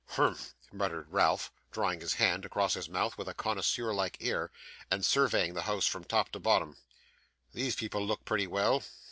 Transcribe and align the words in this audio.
'Humph!' 0.15 0.55
muttered 0.71 1.11
Ralph, 1.11 1.51
drawing 1.71 2.01
his 2.01 2.15
hand 2.15 2.43
across 2.43 2.73
his 2.73 2.89
mouth 2.89 3.19
with 3.19 3.27
a 3.29 3.35
connoisseur 3.35 3.93
like 3.93 4.17
air, 4.19 4.49
and 4.89 5.05
surveying 5.05 5.53
the 5.53 5.61
house 5.69 5.85
from 5.85 6.05
top 6.05 6.29
to 6.31 6.39
bottom; 6.39 6.75
'these 7.53 7.75
people 7.75 8.03
look 8.03 8.25
pretty 8.25 8.47
well. 8.47 8.81